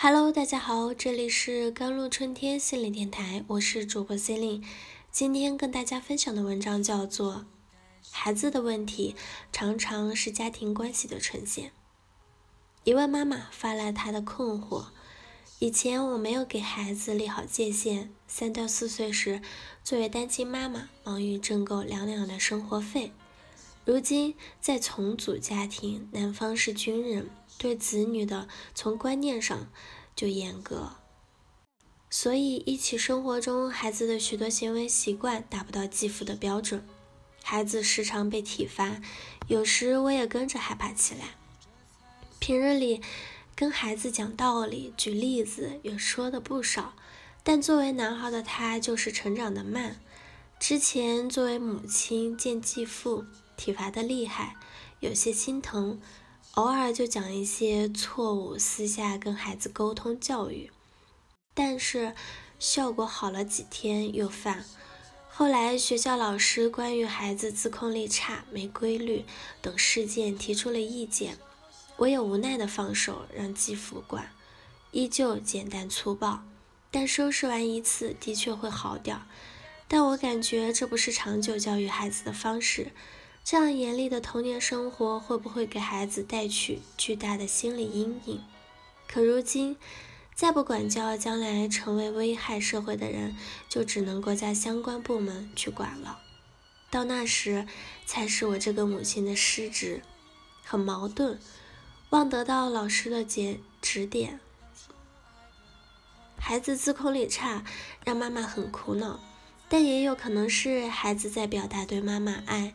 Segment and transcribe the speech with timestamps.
[0.00, 4.62] Hello，大家好，这里是甘露春天心理电台，我是主播 c e l i n e
[5.10, 7.34] 今天跟大家分享的文章叫做
[8.12, 9.16] 《孩子的问题
[9.52, 11.70] 常常是家庭关系的呈现》。
[12.84, 14.84] 一位妈妈发来她的困惑：
[15.58, 19.42] 以前我没有给孩子立好界限，三到四岁时，
[19.82, 23.10] 作为单亲妈妈忙于挣够两两的生活费。
[23.84, 27.28] 如今在重组家庭，男方是军人。
[27.58, 29.68] 对子女的从观念上
[30.14, 30.92] 就严格，
[32.08, 36.86] 所以一起生活中孩子的许多行为习惯达不到继父的标准，
[37.42, 39.02] 孩子时常被体罚，
[39.48, 41.34] 有时我也跟着害怕起来。
[42.38, 43.02] 平日里
[43.56, 46.94] 跟孩子讲道理、举例子也说的不少，
[47.42, 50.00] 但作为男孩的他就是成长的慢。
[50.60, 53.24] 之前作为母亲见继父
[53.56, 54.56] 体罚的厉害，
[55.00, 56.00] 有些心疼。
[56.58, 60.72] 偶尔就讲一些错误，私下跟孩子沟通教育，
[61.54, 62.16] 但是
[62.58, 64.64] 效果好了几天又犯。
[65.28, 69.24] 后来学校老师关于孩子自控力差、没规律
[69.62, 71.38] 等事件提出了意见，
[71.96, 74.32] 我也无奈的放手让继父管，
[74.90, 76.42] 依旧简单粗暴，
[76.90, 79.22] 但收拾完一次的确会好点儿。
[79.86, 82.90] 但我感觉这不是长久教育孩子的方式。
[83.50, 88.44] 这样严厉的童年生活会不会给孩子带去巨大的心理阴影？
[89.06, 89.74] 可如今
[90.34, 93.34] 再不管教，将来成为危害社会的人，
[93.66, 96.18] 就只能国家相关部门去管了。
[96.90, 97.66] 到那时，
[98.04, 100.02] 才是我这个母亲的失职，
[100.62, 101.40] 很矛盾，
[102.10, 104.40] 望得到老师的解指点。
[106.38, 107.64] 孩子自控力差，
[108.04, 109.18] 让妈妈很苦恼，
[109.70, 112.74] 但也有可能是孩子在表达对妈妈爱。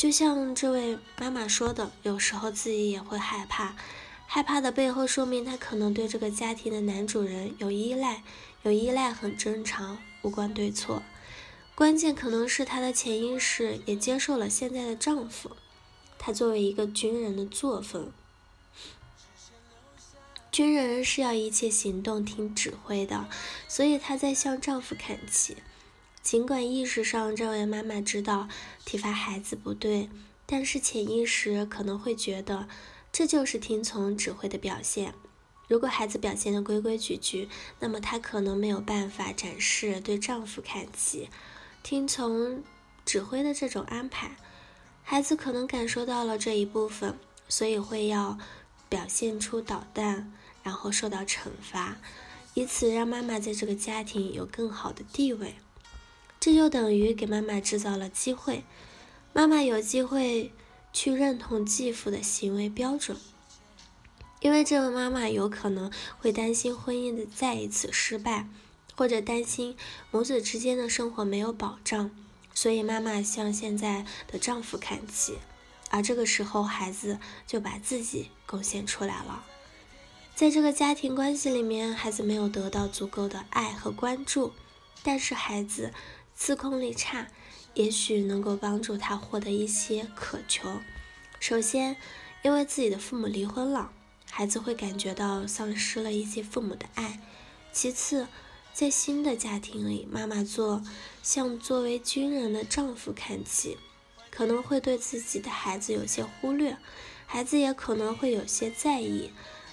[0.00, 3.76] 就像这位妈妈说的，有时候自己也会害怕，
[4.26, 8.22] 害怕的背后说明他可能对这个家庭的男主人有依赖，
[8.62, 11.02] 有依赖很正常，无关对错。
[11.74, 15.50] 关键可能是她的潜意识也接受了现在的丈夫，
[16.18, 18.10] 他作为一个军人的作风，
[20.50, 23.28] 军人是要一切行动听指挥的，
[23.68, 25.58] 所以她在向丈夫看齐。
[26.22, 28.48] 尽管意识上这位妈妈知道
[28.84, 30.08] 体罚孩子不对，
[30.46, 32.68] 但是潜意识可能会觉得
[33.10, 35.14] 这就是听从指挥的表现。
[35.66, 37.48] 如果孩子表现的规规矩矩，
[37.78, 41.30] 那么她可能没有办法展示对丈夫看齐、
[41.82, 42.62] 听从
[43.04, 44.36] 指挥的这种安排。
[45.02, 48.36] 孩子可能感受到了这一部分，所以会要
[48.88, 50.32] 表现出捣蛋，
[50.62, 51.98] 然后受到惩罚，
[52.54, 55.54] 以此让妈妈在这个家庭有更好的地位。
[56.40, 58.64] 这就等于给妈妈制造了机会，
[59.34, 60.50] 妈妈有机会
[60.90, 63.18] 去认同继父的行为标准，
[64.40, 68.48] 因为这位妈妈有可能会担心婚姻的再一次失败，
[68.96, 69.76] 或者担心
[70.10, 72.10] 母子之间的生活没有保障，
[72.54, 75.36] 所以妈妈向现在的丈夫看齐，
[75.90, 79.44] 而这个时候孩子就把自己贡献出来了，
[80.34, 84.54] 在这个家庭关系里面，孩子没有得到足够的爱和关注，
[85.02, 85.92] 但是孩子。
[86.40, 87.28] 自控力差，
[87.74, 90.80] 也许能够帮助他获得一些渴求。
[91.38, 91.98] 首先，
[92.40, 93.92] 因为自己的父母离婚了，
[94.30, 97.20] 孩子会感觉到丧失了一些父母的爱。
[97.74, 98.26] 其次，
[98.72, 100.82] 在新的家庭里，妈妈做
[101.22, 103.76] 向作为军人的丈夫看齐，
[104.30, 106.78] 可能会对自己的孩子有些忽略，
[107.26, 109.30] 孩子也可能会有些在意，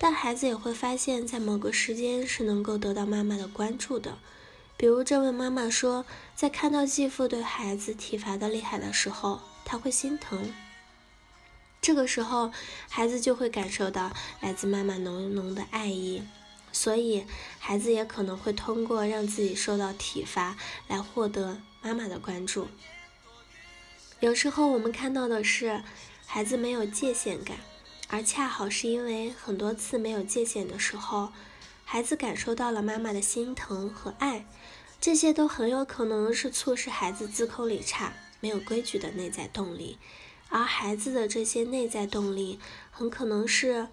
[0.00, 4.18] 但孩子也会发现，在某个时间是能够得到妈妈的关注的。
[4.78, 6.06] 比如这位妈妈说，
[6.36, 10.54] 在看到继父对孩子体罚的厉害的时候，她会心疼。
[11.82, 12.52] 这个时候，
[12.88, 16.22] 孩子就会感受到来自妈妈浓浓的爱意，
[16.70, 17.26] 所以
[17.58, 20.56] 孩子也可能会通过让自己受到体罚
[20.86, 22.68] 来获得妈妈的关注。
[24.20, 25.82] 有时候我们看到的是
[26.24, 27.56] 孩子没有界限感，
[28.06, 31.32] 而恰好是因为很多次没有界限的时候。
[31.90, 34.44] 孩子感受到了妈妈的心疼和爱，
[35.00, 39.96] 这些都很有可能是促使孩子自控力差、没有规矩的内在动力。
[40.50, 43.88] 而孩子的这些内在动力，很可能是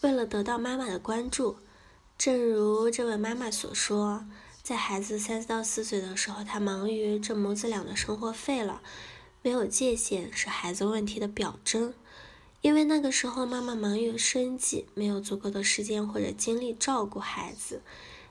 [0.00, 1.56] 为了得到妈妈的关注。
[2.16, 4.24] 正如这位妈妈所说，
[4.62, 8.80] 在孩子三到四岁的时候，他忙于挣母子俩的生活费了，
[9.42, 11.92] 没有界限是孩子问题的表征。
[12.64, 17.82] 因为那个时候妈妈忙于生计，没有足够的时间或者精力照顾孩子。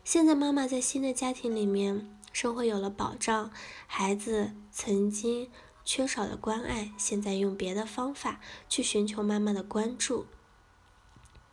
[0.03, 3.51] 现在妈妈在新的家庭里面，生活有了保障，
[3.85, 5.51] 孩子曾经
[5.85, 10.25] 缺少的关爱，现在用别的方法去寻求妈妈的关注。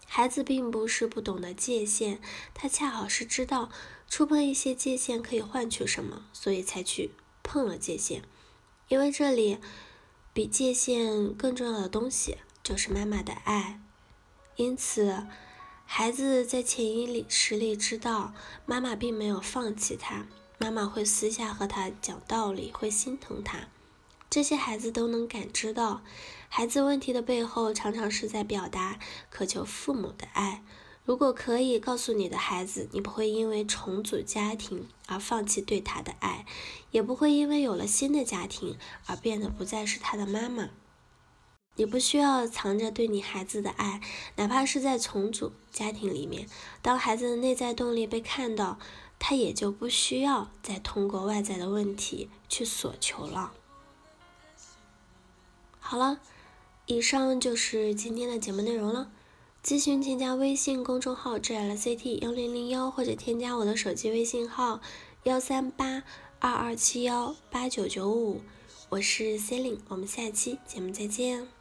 [0.06, 2.18] 孩子并不是不懂得界限，
[2.54, 3.68] 他恰好是知道
[4.08, 7.10] 触碰一些界限可以换取什么，所以才去
[7.42, 8.22] 碰了界限。
[8.88, 9.58] 因为这里
[10.32, 12.38] 比界限更重要的东西
[12.70, 13.81] 就是妈妈的爱，
[14.55, 15.26] 因此
[15.84, 18.32] 孩子在潜意识里知道
[18.64, 20.26] 妈妈并没有放弃他，
[20.56, 23.67] 妈妈会私下和他讲道理，会心疼他。
[24.31, 26.02] 这些孩子都能感知到，
[26.49, 29.00] 孩子问题的背后常常是在表达
[29.31, 30.62] 渴求父母的爱。
[31.05, 36.46] 如果可以告诉你的孩子，你不会因为重组家庭而放弃对他的爱，
[36.93, 40.70] 也不会因为有了新的家庭而变得不再是他的妈妈。
[41.76, 44.02] 你不需要藏着对你孩子的爱，
[44.37, 46.46] 哪怕是在重组家庭里面，
[46.82, 48.78] 当孩子的内在动力被看到，
[49.19, 53.52] 他也就不需要再通过外在的问题去索求了。
[55.78, 56.20] 好了，
[56.87, 59.11] 以上就是今天的节目内容了。
[59.64, 64.81] 咨询请加微信公众号 “jlct 幺零零幺”或者添加我的手机微信号
[65.25, 66.02] 幺三八
[66.38, 68.40] 二二七幺八九九五，
[68.88, 71.59] 我是 c e l i n e 我们下期节目再见。